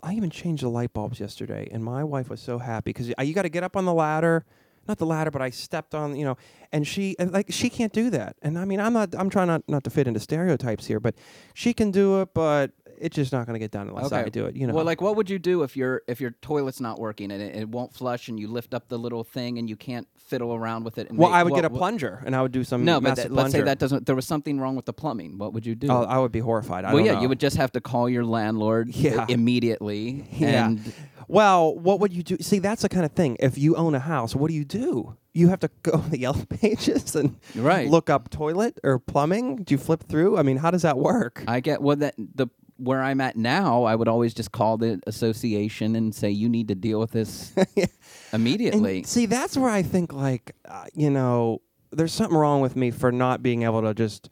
[0.05, 3.35] I even changed the light bulbs yesterday, and my wife was so happy because you
[3.35, 4.45] got to get up on the ladder,
[4.87, 6.37] not the ladder, but I stepped on, you know,
[6.73, 9.63] and she like she can't do that, and I mean, I'm not, I'm trying not
[9.67, 11.15] not to fit into stereotypes here, but
[11.55, 14.47] she can do it, but it's just not going to get done unless I do
[14.47, 14.57] it.
[14.57, 17.31] You know, Well, like, what would you do if your if your toilet's not working
[17.31, 20.07] and it, it won't flush, and you lift up the little thing and you can't
[20.17, 21.09] fiddle around with it?
[21.11, 22.85] And well, make- I would what- get a what- plunger, and I would do some
[22.85, 23.65] No, but massive let's say plunger.
[23.67, 24.07] that doesn't.
[24.07, 25.39] There was something wrong with the plumbing.
[25.39, 25.89] What would you do?
[25.91, 26.85] Oh, I would be horrified.
[26.85, 27.23] I well, don't yeah, know.
[27.23, 29.27] you would just have to call your landlord Yeah.
[29.29, 30.25] immediately.
[30.33, 30.67] Yeah.
[30.67, 30.93] And
[31.29, 32.37] Well, what would you do?
[32.41, 33.37] See, that's the kind of thing.
[33.41, 35.17] If you own a house, what do you do?
[35.33, 37.89] You have to go to the Yellow Pages and Right.
[37.89, 39.63] look up toilet or plumbing.
[39.65, 40.37] Do you flip through?
[40.37, 41.43] I mean, how does that work?
[41.49, 45.01] I get well that the where I'm at now, I would always just call the
[45.07, 47.53] association and say you need to deal with this
[48.33, 48.99] immediately.
[48.99, 52.91] And see, that's where I think, like, uh, you know, there's something wrong with me
[52.91, 54.31] for not being able to just.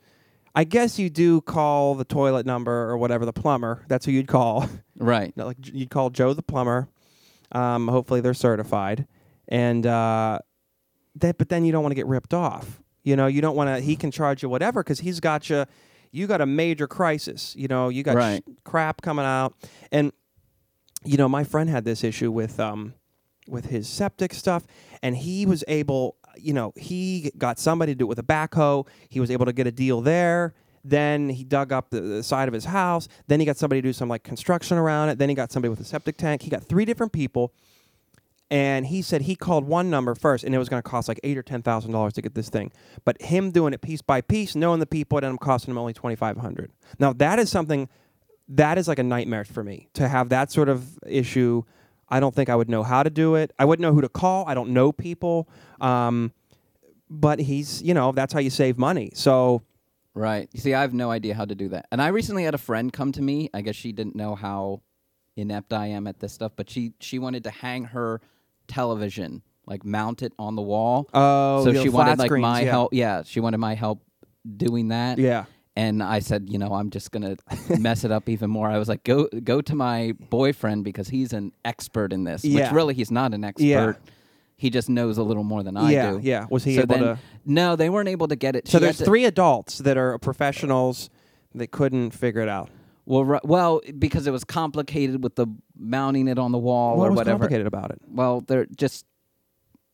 [0.54, 3.84] I guess you do call the toilet number or whatever the plumber.
[3.88, 4.68] That's who you'd call.
[4.96, 5.32] right.
[5.34, 6.88] like you'd call Joe the plumber.
[7.52, 9.06] Um, hopefully they're certified,
[9.48, 10.40] and uh,
[11.16, 11.38] that.
[11.38, 12.82] But then you don't want to get ripped off.
[13.02, 13.80] You know, you don't want to.
[13.80, 15.64] He can charge you whatever because he's got you.
[16.12, 17.54] You got a major crisis.
[17.56, 18.42] You know, you got Right.
[18.46, 19.54] sh- crap coming out,
[19.90, 20.12] and
[21.04, 22.94] you know, my friend had this issue with um,
[23.48, 24.66] with his septic stuff,
[25.02, 26.16] and he was able.
[26.36, 28.86] You know, he got somebody to do it with a backhoe.
[29.08, 30.54] He was able to get a deal there.
[30.84, 33.06] Then he dug up the, the side of his house.
[33.28, 35.18] Then he got somebody to do some like construction around it.
[35.18, 36.42] Then he got somebody with a septic tank.
[36.42, 37.52] He got three different people,
[38.52, 41.18] and he said he called one number first, and it was going to cost like
[41.24, 42.70] eight or ten thousand dollars to get this thing.
[43.02, 45.78] But him doing it piece by piece, knowing the people, it ended up costing him
[45.78, 46.70] only twenty five hundred.
[46.98, 47.88] Now that is something
[48.48, 51.62] that is like a nightmare for me to have that sort of issue.
[52.10, 53.52] I don't think I would know how to do it.
[53.58, 54.46] I wouldn't know who to call.
[54.46, 55.48] I don't know people.
[55.80, 56.32] Um,
[57.08, 59.12] but he's, you know, that's how you save money.
[59.14, 59.62] So
[60.14, 60.46] Right.
[60.52, 61.86] You see, I have no idea how to do that.
[61.90, 63.48] And I recently had a friend come to me.
[63.54, 64.82] I guess she didn't know how
[65.36, 68.20] inept I am at this stuff, but she she wanted to hang her
[68.72, 71.08] television, like mount it on the wall.
[71.12, 72.70] Oh, so she wanted like screens, my yeah.
[72.70, 72.92] help.
[72.92, 74.02] Yeah, she wanted my help
[74.56, 75.18] doing that.
[75.18, 75.44] yeah,
[75.76, 77.36] And I said, you know, I'm just gonna
[77.78, 78.68] mess it up even more.
[78.68, 82.44] I was like, go go to my boyfriend because he's an expert in this.
[82.44, 82.64] Yeah.
[82.64, 83.64] Which really he's not an expert.
[83.64, 83.92] Yeah.
[84.56, 86.20] He just knows a little more than I yeah, do.
[86.22, 86.46] yeah.
[86.48, 87.18] Was he so able then, to?
[87.44, 88.68] No, they weren't able to get it.
[88.68, 91.10] So She there's three adults that are professionals
[91.54, 92.70] that couldn't figure it out.
[93.04, 97.10] Well, well, because it was complicated with the mounting it on the wall what or
[97.10, 97.38] was whatever.
[97.40, 97.98] complicated about it?
[98.06, 99.04] Well, they're just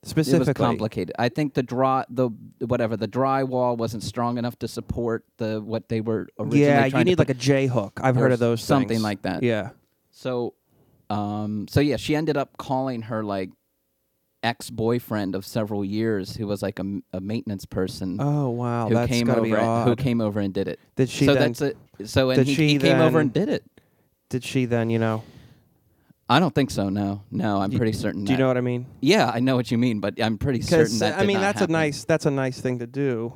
[0.05, 1.15] it Specifically, was complicated.
[1.19, 5.89] I think the draw the whatever the drywall wasn't strong enough to support the what
[5.89, 7.99] they were originally Yeah, you trying to need put- like a J hook.
[8.03, 8.63] I've heard of those.
[8.63, 9.03] something things.
[9.03, 9.43] like that.
[9.43, 9.71] Yeah.
[10.11, 10.55] So,
[11.11, 13.51] um, so yeah, she ended up calling her like
[14.43, 18.19] ex boyfriend of several years, who was like a maintenance person.
[18.21, 19.89] Oh wow, who that's came gotta over be and- odd.
[19.89, 20.79] who came over and did it.
[20.97, 21.53] Did she so then?
[21.53, 21.77] that's it.
[22.05, 23.65] So and did he, she he came over and did it.
[24.29, 24.91] Did she then?
[24.91, 25.25] You know?
[26.31, 26.91] I don't think so.
[26.91, 28.25] No, no, I'm pretty certain.
[28.25, 28.87] Do you that- know what I mean?
[29.01, 31.15] Yeah, I know what you mean, but I'm pretty certain Because that.
[31.15, 31.75] I did mean, not that's happen.
[31.75, 33.33] a nice that's a nice thing to do.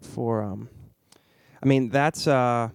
[0.00, 0.68] For um,
[1.62, 2.70] I mean that's uh.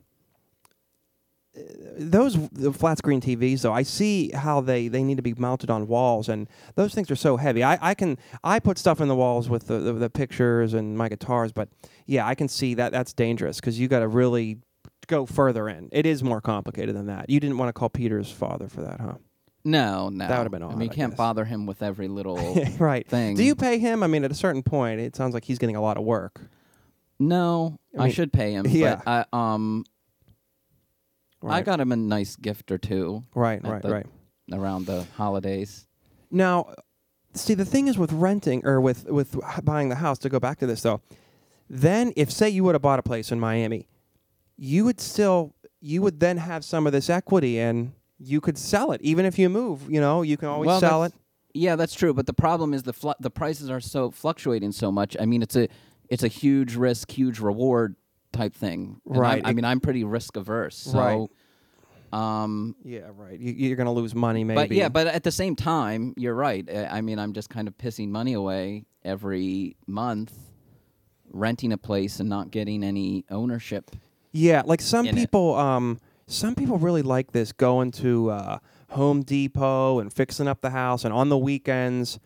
[1.99, 5.69] Those the flat screen TVs though, I see how they, they need to be mounted
[5.69, 7.63] on walls, and those things are so heavy.
[7.63, 10.97] I, I can I put stuff in the walls with the, the, the pictures and
[10.97, 11.69] my guitars, but
[12.05, 14.59] yeah, I can see that that's dangerous because you got to really
[15.07, 15.89] go further in.
[15.91, 17.29] It is more complicated than that.
[17.29, 19.15] You didn't want to call Peter's father for that, huh?
[19.63, 20.27] No, no.
[20.27, 21.17] That would've been I mean, you I can't guess.
[21.17, 23.05] bother him with every little right.
[23.07, 23.35] thing.
[23.35, 24.01] Do you pay him?
[24.01, 26.41] I mean, at a certain point, it sounds like he's getting a lot of work.
[27.19, 28.65] No, I I, should pay him.
[28.69, 29.01] yeah.
[29.03, 29.83] But I, um,
[31.53, 34.05] I got him a nice gift or two right, right, the- right.
[34.51, 35.87] around the holidays.
[36.29, 36.73] Now,
[37.33, 40.17] see, the thing is with renting or with with buying the house.
[40.19, 41.01] To go back to this though,
[41.69, 43.87] then if say you would have bought a place in Miami,
[44.57, 48.91] you would still you would then have some of this equity and you could sell
[48.91, 49.89] it even if you move.
[49.89, 51.13] You know, you can always well, sell it.
[51.53, 52.13] Yeah, that's true.
[52.13, 55.15] But the problem is the fl- the prices are so fluctuating so much.
[55.19, 55.67] I mean, it's a
[56.09, 57.95] it's a huge risk, huge reward
[58.37, 59.01] type thing.
[59.05, 59.41] And I'm- Right.
[59.45, 60.75] I mean, I'm pretty risk averse.
[60.77, 61.27] So, Right.
[62.13, 63.39] um, Yeah, right.
[63.39, 64.55] You, you're going to lose money, maybe.
[64.55, 66.67] but yeah, but at the same time, you're right.
[66.69, 70.33] I I mean, I'm just kind of pissing money away every month,
[71.31, 73.91] renting a place and not getting any ownership.
[74.31, 75.19] Yeah, like some in it.
[75.19, 78.59] people, um, some people really like this going to uh,
[78.91, 82.19] Home Depot and fixing up the house, and on the weekends,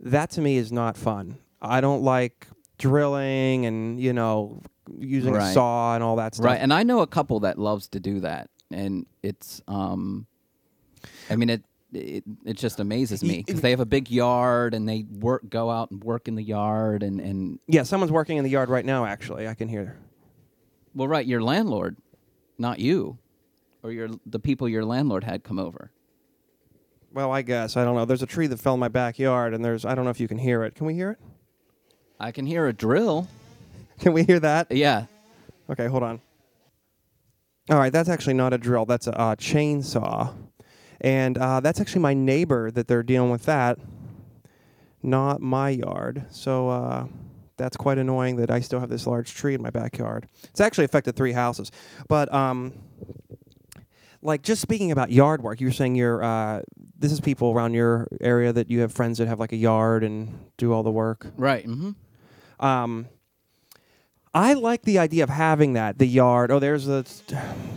[0.00, 1.38] that to me is not fun.
[1.60, 2.46] I don't like
[2.78, 4.62] drilling and you know
[4.98, 6.46] using a saw and all that stuff.
[6.46, 10.26] Right, and I know a couple that loves to do that, and it's, um,
[11.30, 14.86] I mean, it it, it just amazes me because they have a big yard and
[14.88, 18.44] they work, go out and work in the yard, and and yeah, someone's working in
[18.44, 19.04] the yard right now.
[19.06, 19.96] Actually, I can hear.
[20.94, 21.96] well, right, your landlord,
[22.58, 23.18] not you,
[23.82, 25.90] or your the people your landlord had come over.
[27.10, 28.04] Well, I guess I don't know.
[28.04, 30.28] There's a tree that fell in my backyard, and there's I don't know if you
[30.28, 30.74] can hear it.
[30.74, 31.18] Can we hear it?
[32.20, 33.28] I can hear a drill.
[34.00, 34.70] Can we hear that?
[34.70, 35.06] Yeah,
[35.70, 36.20] Okay, hold on.
[37.70, 38.86] All right, that's actually not a drill.
[38.86, 40.34] That's a uh, chainsaw,
[41.00, 43.78] and uh, that's actually my neighbor that they're dealing with that.
[45.02, 47.06] Not my yard, so uh,
[47.58, 50.26] that's quite annoying that I still have this large tree in my backyard.
[50.44, 51.70] It's actually affected three houses,
[52.08, 52.72] but um,
[54.22, 56.62] like just speaking about yard work, you were saying you're uh,
[56.98, 60.02] this is people around your area that you have friends that have like a yard
[60.02, 61.26] and do all the work.
[61.36, 61.66] right.
[61.66, 62.64] Mm-hmm.
[62.64, 63.06] Um,
[64.34, 65.98] I like the idea of having that.
[65.98, 66.50] The yard.
[66.50, 67.02] Oh, there's the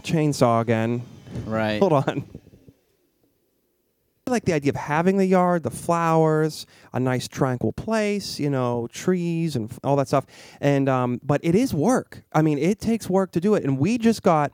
[0.03, 1.03] chainsaw again.
[1.45, 1.79] Right.
[1.79, 2.25] Hold on.
[4.27, 8.49] I like the idea of having the yard, the flowers, a nice tranquil place, you
[8.49, 10.25] know, trees and all that stuff.
[10.61, 12.23] And um, but it is work.
[12.31, 13.63] I mean, it takes work to do it.
[13.63, 14.51] And we just got.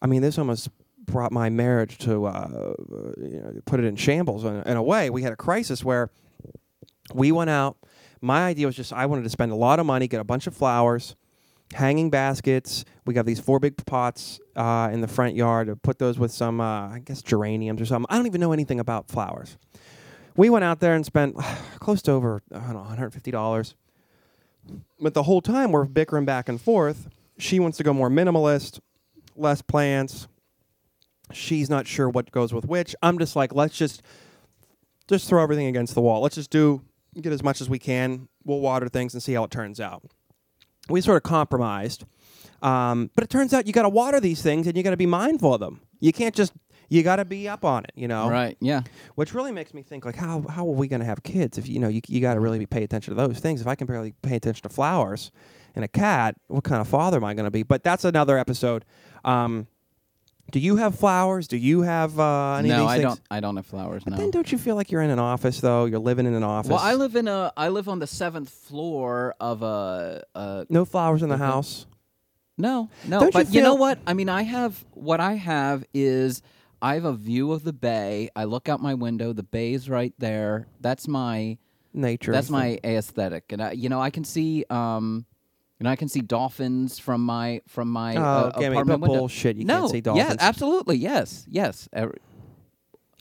[0.00, 0.68] I mean, this almost
[1.04, 2.74] brought my marriage to uh,
[3.18, 5.10] you know, put it in shambles in, in a way.
[5.10, 6.10] We had a crisis where
[7.14, 7.76] we went out.
[8.20, 10.46] My idea was just I wanted to spend a lot of money, get a bunch
[10.46, 11.16] of flowers,
[11.72, 12.84] hanging baskets.
[13.04, 15.68] We got these four big pots uh, in the front yard.
[15.68, 18.06] To put those with some, uh, I guess, geraniums or something.
[18.10, 19.56] I don't even know anything about flowers.
[20.36, 21.36] We went out there and spent
[21.78, 23.74] close to over I don't know, 150 dollars.
[25.00, 27.08] But the whole time we're bickering back and forth.
[27.38, 28.80] She wants to go more minimalist,
[29.36, 30.26] less plants.
[31.32, 32.94] She's not sure what goes with which.
[33.02, 34.02] I'm just like, let's just
[35.06, 36.22] just throw everything against the wall.
[36.22, 36.82] Let's just do
[37.22, 38.28] get as much as we can.
[38.44, 40.02] We'll water things and see how it turns out.
[40.88, 42.04] We sort of compromised,
[42.62, 44.96] um, but it turns out you got to water these things and you got to
[44.96, 45.80] be mindful of them.
[45.98, 46.52] You can't just
[46.88, 48.30] you got to be up on it, you know.
[48.30, 48.56] Right.
[48.60, 48.82] Yeah.
[49.16, 51.68] Which really makes me think like how how are we going to have kids if
[51.68, 53.60] you know you you got to really be pay attention to those things.
[53.60, 55.30] If I can barely pay attention to flowers
[55.74, 57.62] and a cat, what kind of father am I going to be?
[57.62, 58.84] But that's another episode.
[59.24, 59.66] Um,
[60.52, 61.48] do you have flowers?
[61.48, 63.04] Do you have uh, any of no, these I things?
[63.04, 63.20] don't.
[63.30, 64.04] I don't have flowers.
[64.04, 64.16] But no.
[64.18, 65.86] then don't you feel like you're in an office though?
[65.86, 66.70] You're living in an office.
[66.70, 67.52] Well, I live in a.
[67.56, 70.24] I live on the seventh floor of a.
[70.34, 71.86] a no flowers in the house.
[72.56, 73.20] no, no.
[73.20, 73.98] Don't you but you, know feel- what?
[74.06, 74.84] I mean, I have.
[74.92, 76.42] What I have is
[76.80, 78.30] I have a view of the bay.
[78.36, 79.32] I look out my window.
[79.32, 80.68] The bay's right there.
[80.80, 81.58] That's my.
[81.92, 82.32] Nature.
[82.32, 84.66] That's my aesthetic, and I, you know, I can see.
[84.68, 85.24] Um,
[85.78, 89.18] you know, I can see dolphins from my from my Oh, uh, me apartment window.
[89.18, 89.56] bullshit.
[89.56, 90.36] You no, can't see yeah, dolphins.
[90.40, 91.88] absolutely, yes, yes.
[91.92, 92.18] Every-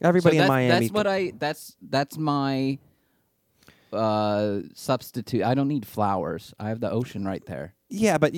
[0.02, 0.80] Everybody so in that's, Miami.
[0.88, 1.32] That's what I.
[1.38, 2.78] That's that's my
[3.94, 5.44] uh substitute.
[5.44, 6.54] I don't need flowers.
[6.60, 7.76] I have the ocean right there.
[7.89, 8.34] yeah, but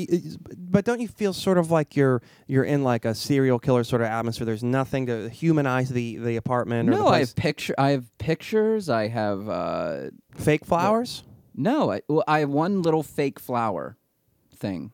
[0.56, 4.01] but don't you feel sort of like you're you're in like a serial killer sort
[4.03, 4.45] of atmosphere?
[4.45, 7.73] There's nothing to humanize the the apartment or the No, I have picture.
[7.77, 8.88] I have pictures.
[8.89, 11.23] I have uh fake flowers.
[11.56, 11.91] no.
[11.91, 13.97] I, well, I have one little fake flower
[14.58, 14.91] thing.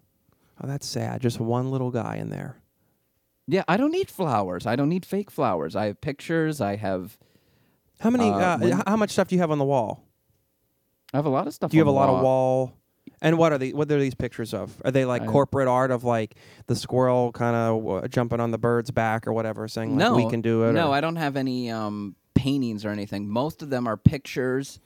[0.63, 1.21] Oh, that's sad.
[1.21, 2.57] Just one little guy in there.
[3.47, 4.65] Yeah, I don't need flowers.
[4.65, 5.75] I don't need fake flowers.
[5.75, 6.61] I have pictures.
[6.61, 7.17] I have.
[7.99, 8.29] How many?
[8.29, 10.03] Uh, Uh, when- how much stuff do you have on the wall?
[11.13, 11.71] I have a lot of stuff.
[11.71, 12.73] Do you have a lot of wall?
[13.21, 13.71] And what are they?
[13.73, 14.81] What are these pictures of?
[14.85, 16.35] Are they like I- corporate art of like
[16.67, 20.15] the squirrel kind of uh, jumping on the bird's back or whatever, saying like no,
[20.15, 20.73] we can do it?
[20.73, 23.27] No, or- I don't have any um, paintings or anything.
[23.27, 24.79] Most of them are pictures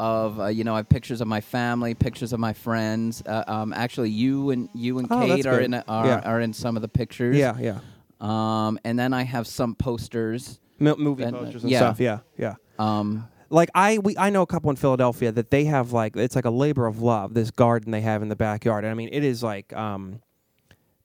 [0.00, 3.22] of uh, you know I have pictures of my family, pictures of my friends.
[3.26, 5.64] Uh, um, actually, you and you and Oh, Kate are good.
[5.64, 6.20] in a, are, Yeah.
[6.20, 7.36] are in some of the pictures.
[7.36, 7.78] Yeah, yeah.
[8.20, 10.58] Um, and then I have some posters.
[10.80, 11.78] M- movie And, posters and yeah.
[11.78, 12.00] stuff.
[12.00, 12.54] Yeah, yeah.
[12.78, 16.36] Um, like I we I know a couple in Philadelphia that they have like it's
[16.36, 19.08] like a labor of love this garden they have in the backyard and I mean
[19.10, 20.20] it is like um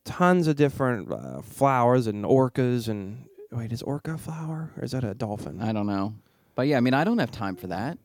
[0.03, 4.91] tons of different uh, flowers and orcas and wait is orca a flower or is
[4.91, 6.15] that a dolphin I don't know,
[6.55, 7.97] but yeah, I mean I don't have time for that.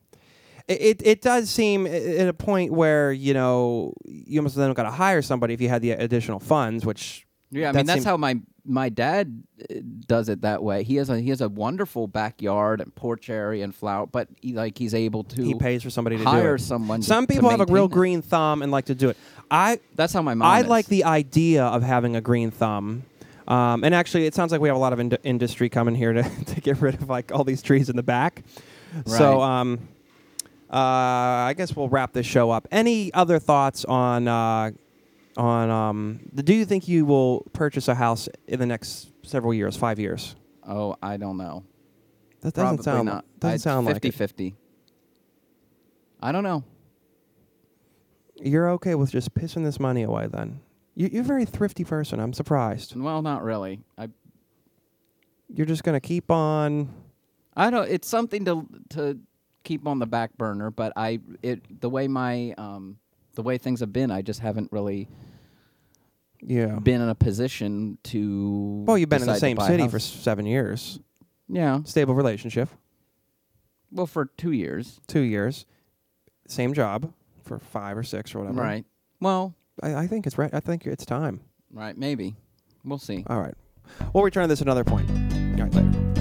[0.69, 4.91] It, it does seem at a point where you know you almost then got to
[4.91, 8.05] hire somebody if you had the additional funds which Yeah, I That mean that's seems-
[8.05, 10.83] how my my dad uh, does it that way.
[10.83, 14.53] He has a he has a wonderful backyard and porch area and flower, but he,
[14.53, 16.59] like he's able to He pays for somebody to do hire it.
[16.61, 17.01] someone.
[17.01, 17.91] Some to people have a real it.
[17.91, 19.17] green thumb and like to do it.
[19.49, 20.47] I That's how my mom.
[20.47, 20.67] I is.
[20.67, 23.03] like the idea of having a green thumb.
[23.47, 26.13] Um, and actually, it sounds like we have a lot of ind- industry coming here
[26.13, 28.43] to, to get rid of like all these trees in the back.
[29.07, 29.79] So, um,
[30.69, 32.67] I guess we'll wrap this show up.
[32.71, 34.71] Any other thoughts on uh,
[35.37, 35.69] on?
[35.69, 39.99] Um, do you think you will purchase a house in the next several years, five
[39.99, 40.35] years?
[40.67, 41.63] Oh, I don't know.
[42.41, 43.25] That doesn't Probably sound not.
[43.39, 44.13] doesn't I'd sound like 50 it.
[44.13, 44.55] 50.
[46.21, 46.63] I don't know.
[48.41, 50.61] You're okay with just pissing this money away, then?
[50.95, 52.19] You, you're a very thrifty person.
[52.19, 52.95] I'm surprised.
[52.95, 53.81] Well, not really.
[53.97, 54.09] I
[55.49, 56.93] You're just gonna keep on.
[57.55, 57.89] I don't.
[57.89, 59.19] It's something to to
[59.63, 62.97] keep on the back burner, but I it the way my um
[63.35, 65.07] the way things have been, I just haven't really
[66.41, 66.79] Yeah.
[66.79, 68.83] been in a position to.
[68.87, 70.99] Well, you've been in the same city for seven years.
[71.47, 71.81] yeah.
[71.83, 72.69] Stable relationship,
[73.91, 75.65] Well, for two years, two years,
[76.47, 78.61] same job for five or six or whatever.
[78.61, 78.85] right?
[79.19, 80.53] Well, I, I think it's right.
[80.53, 81.41] I think it's time.
[81.71, 82.35] right, maybe.
[82.83, 83.23] We'll see.
[83.27, 83.55] All right.
[84.13, 85.09] We'll return to this at another point.
[85.09, 86.18] All right, later.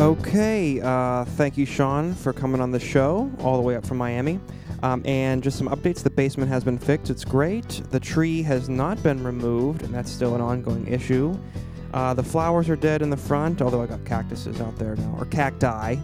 [0.00, 0.80] Okay.
[0.80, 4.40] Uh, thank you, Sean, for coming on the show all the way up from Miami.
[4.82, 6.02] Um, and just some updates.
[6.02, 7.10] The basement has been fixed.
[7.10, 7.82] It's great.
[7.90, 11.38] The tree has not been removed, and that's still an ongoing issue.
[11.92, 15.16] Uh, the flowers are dead in the front, although I got cactuses out there now,
[15.18, 15.96] or cacti.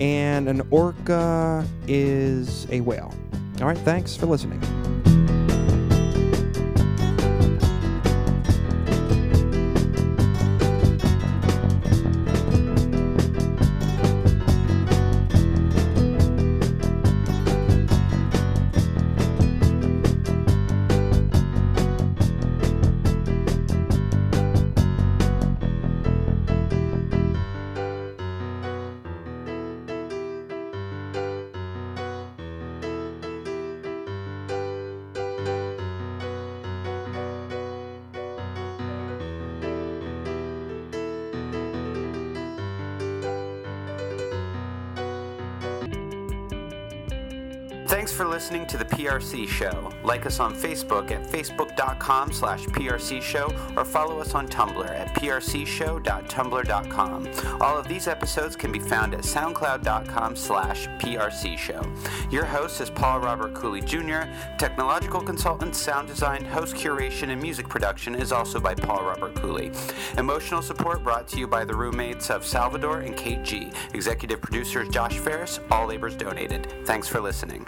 [0.00, 3.14] And an orca is a whale.
[3.60, 4.60] All right, thanks for listening.
[48.32, 49.92] Listening to the PRC Show.
[50.02, 55.14] Like us on Facebook at facebook.com slash PRC Show or follow us on Tumblr at
[55.14, 57.60] prcshow.tumblr.com.
[57.60, 61.82] All of these episodes can be found at soundcloud.com slash PRC Show.
[62.30, 64.22] Your host is Paul Robert Cooley Jr.
[64.56, 69.72] Technological consultant, sound design, host curation, and music production is also by Paul Robert Cooley.
[70.16, 73.70] Emotional support brought to you by the roommates of Salvador and Kate G.
[73.92, 75.60] Executive producer is Josh Ferris.
[75.70, 76.72] All labors donated.
[76.86, 77.66] Thanks for listening.